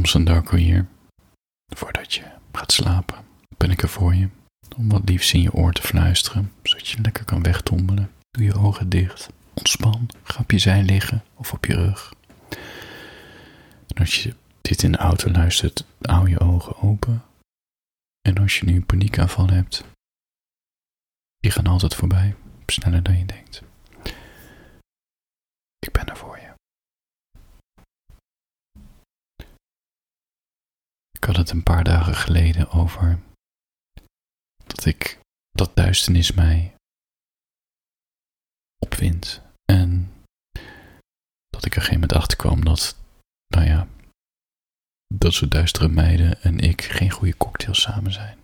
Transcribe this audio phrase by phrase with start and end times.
[0.00, 0.86] Thompson Darko hier.
[1.74, 3.24] Voordat je gaat slapen,
[3.56, 4.28] ben ik er voor je.
[4.76, 8.10] Om wat liefs in je oor te fluisteren, zodat je lekker kan wegtommelen.
[8.30, 9.28] Doe je ogen dicht.
[9.54, 10.10] Ontspan.
[10.22, 12.14] Ga op je zij liggen of op je rug.
[13.86, 17.22] En als je dit in de auto luistert, hou je ogen open.
[18.28, 19.84] En als je nu een paniekaanval hebt,
[21.40, 22.34] die gaan altijd voorbij,
[22.66, 23.62] sneller dan je denkt.
[31.20, 33.18] Ik had het een paar dagen geleden over
[34.66, 35.20] dat ik
[35.50, 36.74] dat duisternis mij
[38.78, 39.42] opwindt.
[39.64, 40.12] En
[41.46, 42.96] dat ik er geen moment achter kwam dat,
[43.46, 43.88] nou ja,
[45.14, 48.38] dat soort duistere meiden en ik geen goede cocktails samen zijn.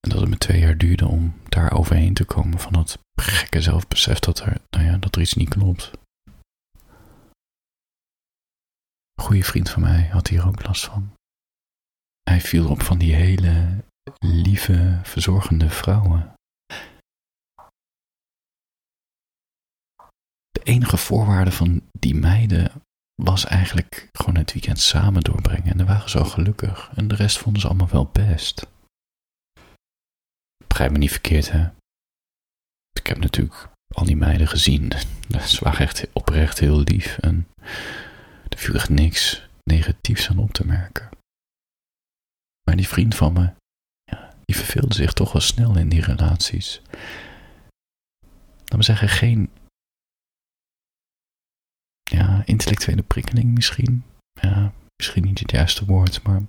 [0.00, 3.62] En dat het me twee jaar duurde om daar overheen te komen van dat gekke
[3.62, 5.90] zelfbesef dat er, nou ja, dat er iets niet klopt.
[9.16, 11.12] Een goede vriend van mij had hier ook last van.
[12.22, 13.84] Hij viel op van die hele
[14.18, 16.34] lieve, verzorgende vrouwen.
[20.50, 22.72] De enige voorwaarde van die meiden
[23.22, 25.70] was eigenlijk gewoon het weekend samen doorbrengen.
[25.70, 26.90] En dan waren ze al gelukkig.
[26.94, 28.66] En de rest vonden ze allemaal wel best.
[30.66, 31.68] Begrijp me niet verkeerd, hè?
[32.92, 34.92] Ik heb natuurlijk al die meiden gezien.
[35.46, 37.18] Ze waren echt oprecht heel lief.
[37.18, 37.48] En
[38.56, 41.08] echt niks negatiefs aan op te merken.
[42.62, 43.52] Maar die vriend van me,
[44.04, 46.80] ja, die verveelde zich toch wel snel in die relaties.
[48.64, 49.50] Laat me zeggen, geen
[52.02, 54.04] ja, intellectuele prikkeling misschien.
[54.40, 56.42] Ja, misschien niet het juiste woord, maar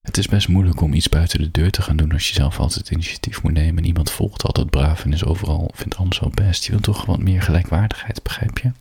[0.00, 2.58] het is best moeilijk om iets buiten de deur te gaan doen als je zelf
[2.58, 6.30] altijd initiatief moet nemen en iemand volgt altijd braaf en is overal, vindt alles wel
[6.30, 6.64] best.
[6.64, 8.72] Je wilt toch wat meer gelijkwaardigheid, begrijp je?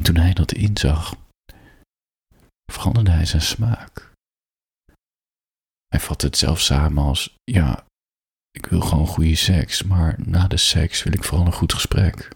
[0.00, 1.14] En toen hij dat inzag,
[2.72, 4.12] veranderde hij zijn smaak.
[5.88, 7.84] Hij vatte het zelf samen als, ja,
[8.50, 12.28] ik wil gewoon goede seks, maar na de seks wil ik vooral een goed gesprek.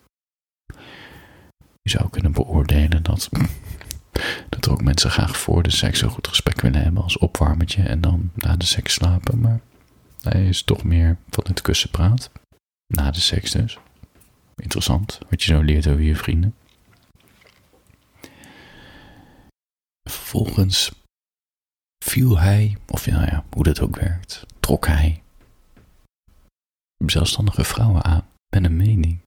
[1.82, 3.28] Je zou kunnen beoordelen dat,
[4.50, 7.82] dat er ook mensen graag voor de seks een goed gesprek willen hebben als opwarmetje
[7.82, 9.40] en dan na de seks slapen.
[9.40, 9.60] Maar
[10.20, 12.30] hij is toch meer van het kussen praat.
[12.94, 13.78] Na de seks dus.
[14.54, 16.54] Interessant, wat je zo leert over je vrienden.
[20.10, 20.92] Vervolgens
[22.04, 25.22] viel hij, of ja, hoe dat ook werkt, trok hij
[27.06, 29.22] zelfstandige vrouwen aan met een mening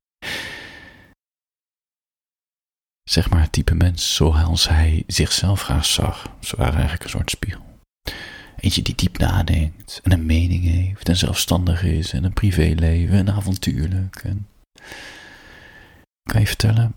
[3.10, 6.36] zeg maar het type mens zoals hij zichzelf graag zag.
[6.40, 7.66] Ze waren eigenlijk een soort spiegel.
[8.58, 13.32] Eentje die diep nadenkt en een mening heeft en zelfstandig is en een privéleven en
[13.32, 14.16] avontuurlijk.
[14.16, 14.48] En
[16.30, 16.96] kan je vertellen,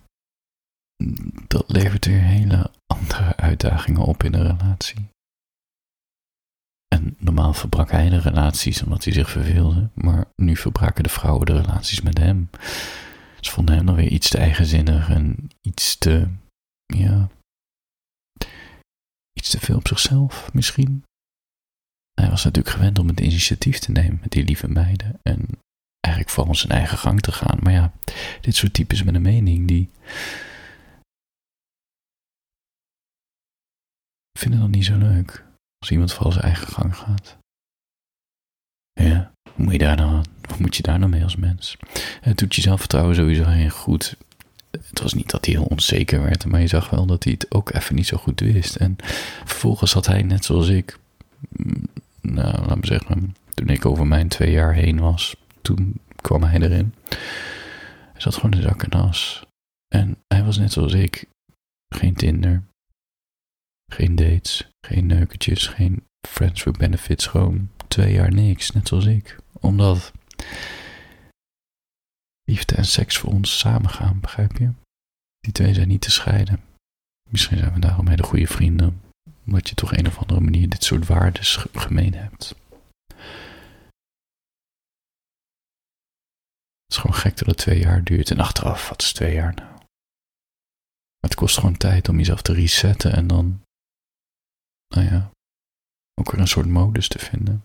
[1.47, 5.09] dat levert weer hele andere uitdagingen op in een relatie.
[6.89, 11.47] En normaal verbrak hij de relaties omdat hij zich verveelde, maar nu verbraken de vrouwen
[11.47, 12.51] de relaties met hem.
[13.41, 16.29] Ze vonden hem dan weer iets te eigenzinnig en iets te,
[16.87, 17.29] ja,
[19.33, 21.05] iets te veel op zichzelf misschien.
[22.21, 25.47] Hij was natuurlijk gewend om het initiatief te nemen met die lieve meiden en
[26.01, 27.59] eigenlijk vooral zijn eigen gang te gaan.
[27.63, 27.93] Maar ja,
[28.41, 29.91] dit soort types met een mening, die
[34.41, 35.45] vinden dat niet zo leuk
[35.79, 37.37] als iemand vooral zijn eigen gang gaat.
[38.93, 41.77] Ja, hoe moet je daar nou, wat moet je daar nou mee als mens?
[42.21, 44.17] Het doet je zelfvertrouwen sowieso heel goed.
[44.71, 47.51] Het was niet dat hij heel onzeker werd, maar je zag wel dat hij het
[47.51, 48.77] ook even niet zo goed wist.
[48.77, 48.97] En
[49.45, 50.99] vervolgens had hij, net zoals ik,
[51.49, 51.85] mm,
[52.21, 56.61] nou, laat me zeggen, toen ik over mijn twee jaar heen was, toen kwam hij
[56.61, 56.95] erin.
[58.13, 59.43] Hij zat gewoon in zak en as.
[59.89, 61.25] En hij was net zoals ik,
[61.89, 62.63] geen Tinder,
[63.93, 69.39] geen dates, geen neuketjes, geen friends with benefits, gewoon twee jaar niks, net zoals ik.
[69.53, 70.13] Omdat
[72.45, 74.71] liefde en seks voor ons samen gaan, begrijp je?
[75.41, 76.61] Die twee zijn niet te scheiden.
[77.29, 79.01] Misschien zijn we daarom hele goede vrienden,
[79.47, 82.55] omdat je toch een of andere manier dit soort waarden gemeen hebt.
[86.85, 88.31] Het is gewoon gek dat het twee jaar duurt.
[88.31, 89.79] En achteraf, wat is twee jaar nou?
[91.21, 93.63] Het kost gewoon tijd om jezelf te resetten en dan,
[94.95, 95.31] nou ja,
[96.15, 97.63] ook weer een soort modus te vinden.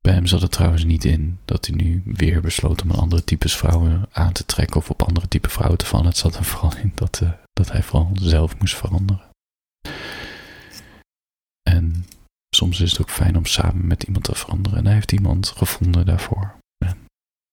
[0.00, 3.24] Bij hem zat het trouwens niet in dat hij nu weer besloot om een andere
[3.24, 6.06] types vrouwen aan te trekken of op andere type vrouwen te vallen.
[6.06, 9.30] Het zat er vooral in dat, uh, dat hij vooral zelf moest veranderen.
[11.62, 12.04] En
[12.56, 14.78] soms is het ook fijn om samen met iemand te veranderen.
[14.78, 16.56] En hij heeft iemand gevonden daarvoor.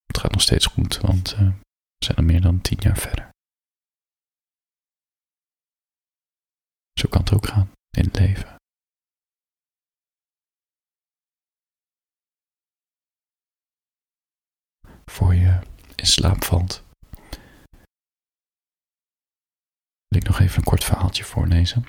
[0.06, 3.31] Het gaat nog steeds goed, want uh, We zijn al meer dan tien jaar verder.
[6.92, 8.56] Zo kan het ook gaan in het leven.
[15.04, 15.60] Voor je
[15.94, 16.82] in slaap valt,
[20.06, 21.84] wil ik nog even een kort verhaaltje voorlezen.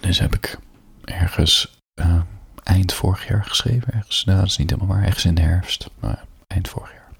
[0.00, 0.58] Deze heb ik
[1.04, 2.22] ergens uh,
[2.62, 3.92] eind vorig jaar geschreven.
[3.92, 5.90] Ergens, nou, dat is niet helemaal waar, ergens in de herfst.
[6.00, 6.16] Nou,
[6.46, 7.12] eind vorig jaar.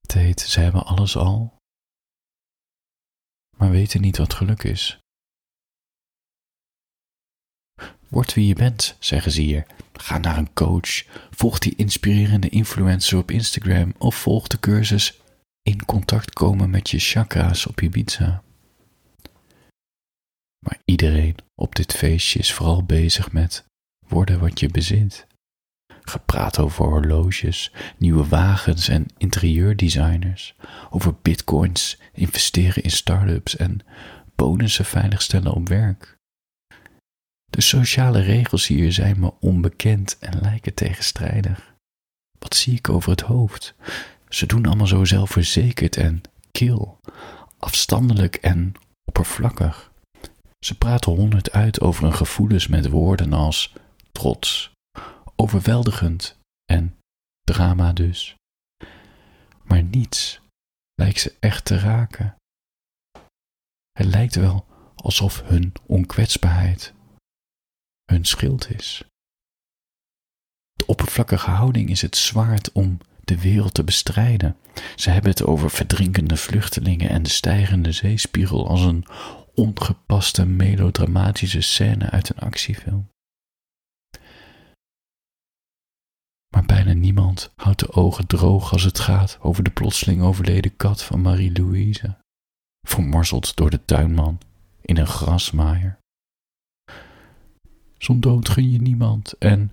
[0.00, 1.58] Het heet, ze hebben alles al,
[3.60, 4.98] maar weten niet wat geluk is.
[8.08, 9.66] Word wie je bent, zeggen ze hier.
[9.92, 15.20] Ga naar een coach, volg die inspirerende influencer op Instagram of volg de cursus
[15.62, 18.42] in contact komen met je chakra's op Ibiza.
[20.58, 23.64] Maar iedereen op dit feestje is vooral bezig met
[24.08, 25.26] worden wat je bezit.
[26.10, 30.54] Gepraat over horloges, nieuwe wagens en interieurdesigners,
[30.90, 33.80] over bitcoins, investeren in start-ups en
[34.34, 36.16] bonussen veiligstellen op werk.
[37.50, 41.74] De sociale regels hier zijn me onbekend en lijken tegenstrijdig.
[42.38, 43.74] Wat zie ik over het hoofd?
[44.28, 46.22] Ze doen allemaal zo zelfverzekerd en
[46.52, 46.98] kil,
[47.58, 48.74] afstandelijk en
[49.04, 49.90] oppervlakkig.
[50.58, 53.72] Ze praten honderd uit over hun gevoelens met woorden als
[54.12, 54.72] trots,
[55.40, 56.96] overweldigend en
[57.40, 58.34] drama dus.
[59.62, 60.40] Maar niets
[60.94, 62.36] lijkt ze echt te raken.
[63.92, 66.94] Het lijkt wel alsof hun onkwetsbaarheid
[68.04, 69.02] hun schild is.
[70.72, 74.56] De oppervlakkige houding is het zwaard om de wereld te bestrijden.
[74.96, 79.06] Ze hebben het over verdrinkende vluchtelingen en de stijgende zeespiegel als een
[79.54, 83.08] ongepaste melodramatische scène uit een actiefilm.
[86.54, 91.02] Maar bijna niemand houdt de ogen droog als het gaat over de plotseling overleden kat
[91.02, 92.16] van Marie-Louise,
[92.86, 94.40] vermorzeld door de tuinman
[94.80, 95.98] in een grasmaaier.
[97.98, 99.72] Zo'n dood gun je niemand en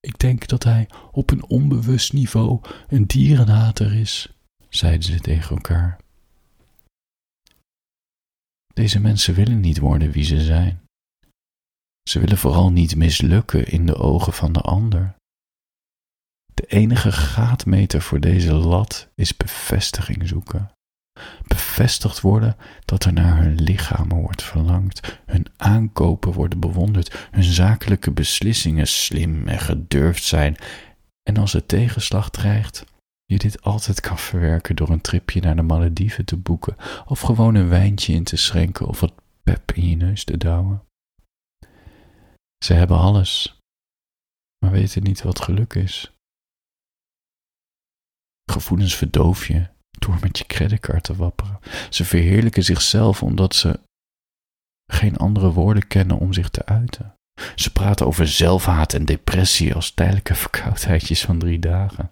[0.00, 4.32] ik denk dat hij op een onbewust niveau een dierenhater is,
[4.68, 6.00] zeiden ze tegen elkaar.
[8.74, 10.82] Deze mensen willen niet worden wie ze zijn.
[12.02, 15.16] Ze willen vooral niet mislukken in de ogen van de ander.
[16.58, 20.70] De enige gaatmeter voor deze lat is bevestiging zoeken.
[21.46, 28.10] Bevestigd worden dat er naar hun lichamen wordt verlangd, hun aankopen worden bewonderd, hun zakelijke
[28.10, 30.56] beslissingen slim en gedurfd zijn.
[31.22, 32.84] En als het tegenslag dreigt,
[33.24, 36.76] je dit altijd kan verwerken door een tripje naar de Malediven te boeken,
[37.06, 39.12] of gewoon een wijntje in te schenken of wat
[39.42, 40.82] pep in je neus te douwen.
[42.64, 43.60] Ze hebben alles,
[44.64, 46.12] maar weten niet wat geluk is.
[48.50, 49.66] Gevoelens verdoof je
[49.98, 51.58] door met je creditcard te wapperen.
[51.90, 53.80] Ze verheerlijken zichzelf omdat ze
[54.92, 57.14] geen andere woorden kennen om zich te uiten.
[57.54, 62.10] Ze praten over zelfhaat en depressie als tijdelijke verkoudheidjes van drie dagen.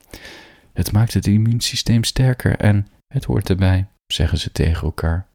[0.72, 5.26] Het maakt het immuunsysteem sterker en het hoort erbij, zeggen ze tegen elkaar.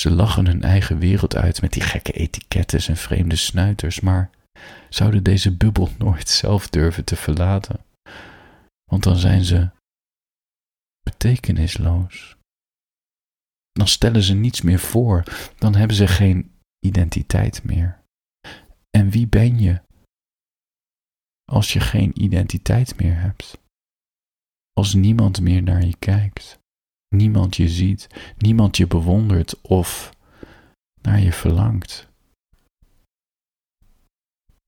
[0.00, 4.30] Ze lachen hun eigen wereld uit met die gekke etiketten en vreemde snuiters, maar
[4.88, 7.80] zouden deze bubbel nooit zelf durven te verlaten?
[8.92, 9.70] Want dan zijn ze
[11.02, 12.36] betekenisloos.
[13.72, 15.24] Dan stellen ze niets meer voor,
[15.56, 18.02] dan hebben ze geen identiteit meer.
[18.90, 19.82] En wie ben je
[21.44, 23.58] als je geen identiteit meer hebt?
[24.72, 26.58] Als niemand meer naar je kijkt,
[27.14, 30.16] niemand je ziet, niemand je bewondert of
[31.02, 32.11] naar je verlangt.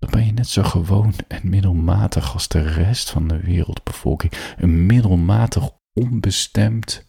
[0.04, 4.32] Dan ben je net zo gewoon en middelmatig als de rest van de wereldbevolking.
[4.56, 7.06] Een middelmatig, onbestemd,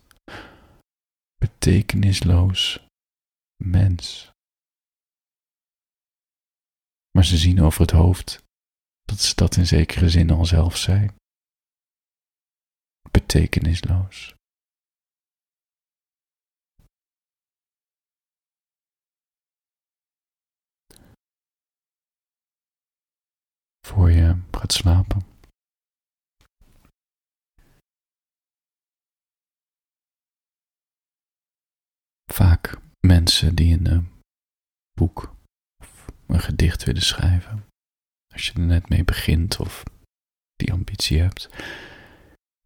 [1.36, 2.88] betekenisloos
[3.64, 4.32] mens.
[7.12, 8.44] Maar ze zien over het hoofd
[9.02, 11.16] dat ze dat in zekere zin al zelf zijn
[13.12, 14.36] betekenisloos.
[23.86, 25.22] Voor je gaat slapen.
[32.34, 32.78] Vaak
[33.08, 34.10] mensen die een
[34.94, 35.36] boek
[35.82, 37.66] of een gedicht willen schrijven.
[38.34, 39.84] Als je er net mee begint of
[40.56, 41.50] die ambitie hebt,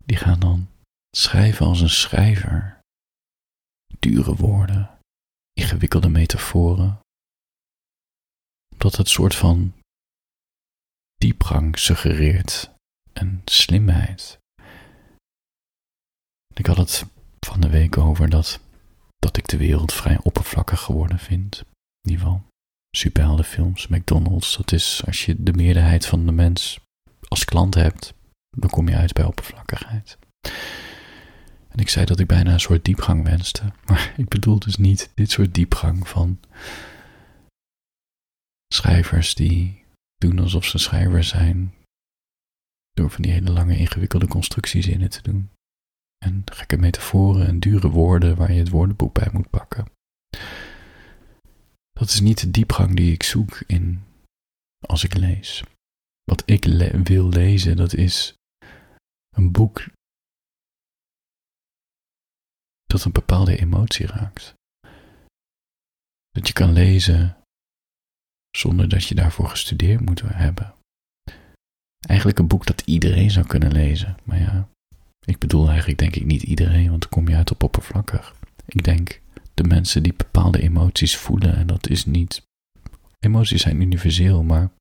[0.05, 0.69] die gaan dan
[1.15, 2.79] schrijven als een schrijver.
[3.99, 4.99] Dure woorden,
[5.53, 6.99] ingewikkelde metaforen.
[8.71, 9.73] Omdat het soort van
[11.19, 12.71] diepgang suggereert
[13.13, 14.39] en slimheid.
[16.53, 17.05] Ik had het
[17.39, 18.59] van de week over dat,
[19.17, 21.63] dat ik de wereld vrij oppervlakkig geworden vind.
[22.01, 22.43] In ieder geval
[22.95, 24.57] superheldenfilms, McDonald's.
[24.57, 26.79] Dat is als je de meerderheid van de mens
[27.27, 28.13] als klant hebt,
[28.49, 30.17] dan kom je uit bij oppervlakkigheid.
[31.69, 33.73] En ik zei dat ik bijna een soort diepgang wenste.
[33.87, 36.39] Maar ik bedoel dus niet dit soort diepgang van
[38.73, 39.83] schrijvers die
[40.19, 41.73] doen alsof ze schrijver zijn.
[42.91, 45.49] Door van die hele lange ingewikkelde constructies in het te doen.
[46.17, 49.91] En gekke metaforen en dure woorden waar je het woordenboek bij moet pakken.
[51.91, 54.03] Dat is niet de diepgang die ik zoek in
[54.85, 55.63] als ik lees.
[56.23, 56.63] Wat ik
[57.03, 58.33] wil lezen, dat is
[59.29, 59.85] een boek
[62.83, 64.53] dat een bepaalde emotie raakt.
[66.29, 67.38] Dat je kan lezen
[68.51, 70.73] zonder dat je daarvoor gestudeerd moet hebben.
[72.07, 74.17] Eigenlijk een boek dat iedereen zou kunnen lezen.
[74.23, 74.69] Maar ja,
[75.25, 78.35] ik bedoel eigenlijk denk ik niet iedereen, want dan kom je uit op oppervlakkig.
[78.65, 79.21] Ik denk
[79.53, 82.47] de mensen die bepaalde emoties voelen en dat is niet.
[83.19, 84.71] Emoties zijn universeel, maar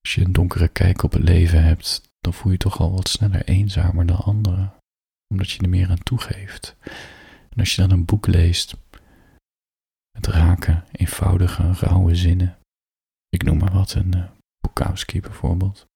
[0.00, 3.08] als je een donkere kijk op het leven hebt, dan voel je toch al wat
[3.08, 4.74] sneller eenzamer dan anderen,
[5.28, 6.76] omdat je er meer aan toegeeft.
[7.50, 8.74] En als je dan een boek leest,
[11.04, 12.58] eenvoudige, rauwe zinnen,
[13.28, 14.30] ik noem maar wat, een uh,
[14.60, 15.86] Bukowski bijvoorbeeld.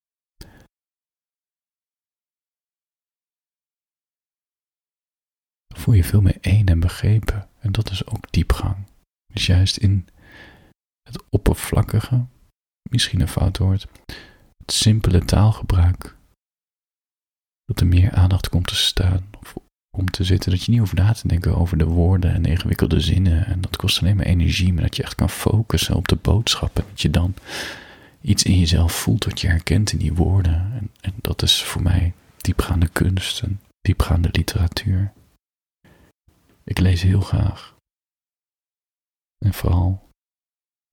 [5.67, 8.87] Dan voel je veel meer één en begrepen, en dat is ook diepgang.
[9.33, 10.09] Dus juist in
[11.03, 12.27] het oppervlakkige,
[12.91, 13.89] misschien een fout woord,
[14.57, 16.17] het simpele taalgebruik,
[17.65, 19.31] dat er meer aandacht komt te staan
[19.99, 22.49] om te zitten, dat je niet hoeft na te denken over de woorden en de
[22.49, 26.09] ingewikkelde zinnen en dat kost alleen maar energie, maar dat je echt kan focussen op
[26.09, 27.35] de boodschappen, dat je dan
[28.21, 31.83] iets in jezelf voelt wat je herkent in die woorden en, en dat is voor
[31.83, 35.13] mij diepgaande kunst en diepgaande literatuur.
[36.65, 37.75] Ik lees heel graag.
[39.45, 40.09] En vooral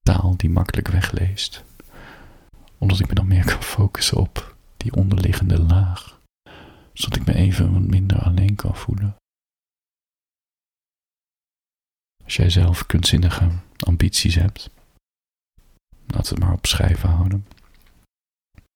[0.02, 1.64] taal die makkelijk wegleest
[2.78, 6.20] omdat ik me dan meer kan focussen op die onderliggende laag,
[6.92, 8.95] zodat ik me even wat minder alleen kan voelen.
[12.26, 14.70] Als jij zelf kunstzinnige ambities hebt,
[16.06, 17.46] laat het maar op schrijven houden.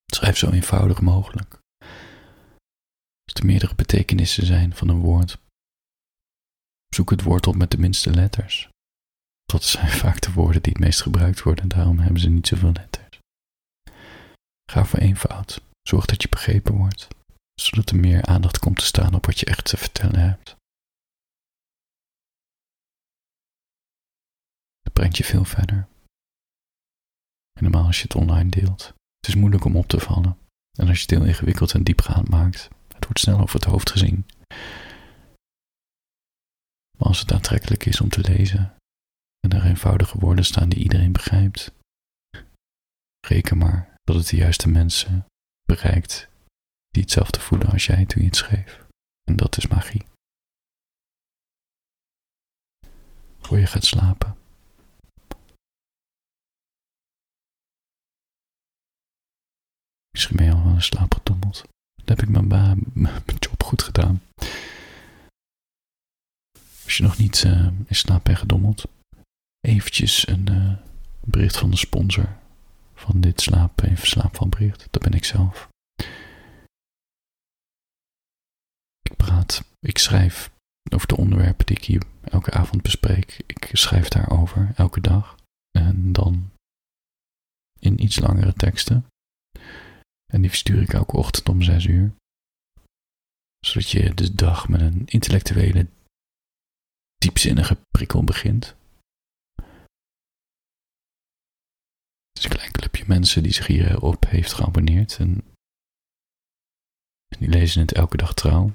[0.07, 1.59] Schrijf zo eenvoudig mogelijk.
[3.25, 5.39] Als er meerdere betekenissen zijn van een woord,
[6.95, 8.69] zoek het woord op met de minste letters.
[9.45, 12.47] Dat zijn vaak de woorden die het meest gebruikt worden en daarom hebben ze niet
[12.47, 13.19] zoveel letters.
[14.73, 15.61] Ga voor eenvoud.
[15.83, 17.09] Zorg dat je begrepen wordt,
[17.55, 20.59] zodat er meer aandacht komt te staan op wat je echt te vertellen hebt.
[25.01, 25.89] Brengt je veel verder.
[27.53, 28.83] Helemaal als je het online deelt.
[29.17, 30.39] Het is moeilijk om op te vallen.
[30.79, 33.91] En als je het heel ingewikkeld en diepgaand maakt, het wordt snel over het hoofd
[33.91, 34.27] gezien.
[36.99, 38.77] Maar als het aantrekkelijk is om te lezen
[39.41, 41.73] en er eenvoudige woorden staan die iedereen begrijpt,
[43.27, 45.27] reken maar dat het de juiste mensen
[45.63, 46.29] bereikt
[46.89, 48.87] die hetzelfde voelen als jij toen je het schreef.
[49.29, 50.05] En dat is magie.
[53.39, 54.40] Voor je gaat slapen.
[60.11, 61.63] Misschien ben je al in slaap gedommeld.
[62.05, 64.23] Dan heb ik mijn, mijn job goed gedaan.
[66.85, 68.85] Als je nog niet uh, in slaap bent gedommeld,
[69.61, 70.77] eventjes een uh,
[71.21, 72.37] bericht van de sponsor
[72.95, 74.89] van dit slaap, even slaapvalbericht.
[74.91, 75.69] Dat ben ik zelf.
[79.03, 80.51] Ik praat, ik schrijf
[80.93, 83.43] over de onderwerpen die ik hier elke avond bespreek.
[83.47, 85.37] Ik schrijf daarover elke dag.
[85.71, 86.51] En dan
[87.79, 89.07] in iets langere teksten.
[90.31, 92.13] En die verstuur ik elke ochtend om zes uur.
[93.67, 95.87] Zodat je de dag met een intellectuele,
[97.19, 98.75] diepzinnige prikkel begint.
[102.41, 105.17] is een klein clubje mensen die zich hierop heeft geabonneerd.
[105.19, 105.45] En
[107.39, 108.73] die lezen het elke dag trouw.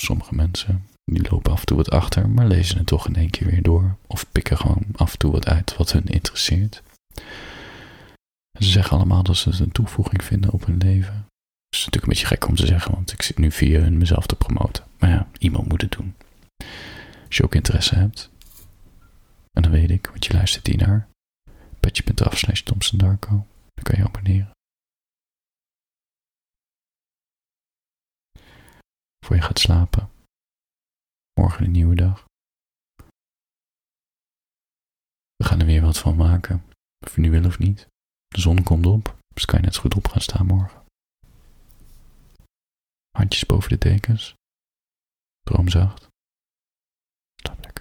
[0.00, 3.30] Sommige mensen die lopen af en toe wat achter, maar lezen het toch in één
[3.30, 3.96] keer weer door.
[4.06, 6.82] Of pikken gewoon af en toe wat uit wat hun interesseert.
[8.56, 11.14] En ze zeggen allemaal dat ze het een toevoeging vinden op hun leven.
[11.14, 13.98] Het is natuurlijk een beetje gek om te zeggen, want ik zit nu via hun
[13.98, 14.84] mezelf te promoten.
[14.98, 16.14] Maar ja, iemand moet het doen.
[17.26, 18.30] Als je ook interesse hebt,
[19.52, 21.08] en dan weet ik, want je luistert hier naar,
[21.80, 22.62] petje.af slash.
[22.62, 23.18] Dan
[23.82, 24.50] kan je abonneren.
[29.24, 30.10] Voor je gaat slapen.
[31.40, 32.24] Morgen een nieuwe dag.
[35.36, 36.64] We gaan er weer wat van maken.
[37.06, 37.86] Of je nu wil of niet.
[38.36, 40.82] De zon komt op, dus kan je net zo goed op gaan staan morgen.
[43.10, 44.34] Handjes boven de dekens.
[45.42, 46.08] Droomzacht.
[47.60, 47.75] lekker.